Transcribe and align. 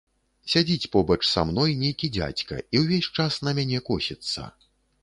Сядзіць 0.53 0.89
побач 0.95 1.17
са 1.33 1.43
мной 1.49 1.75
нейкі 1.83 2.09
дзядзька 2.17 2.55
і 2.73 2.85
ўвесь 2.87 3.13
час 3.21 3.41
на 3.51 3.57
мяне 3.61 3.85
косіцца. 3.93 4.53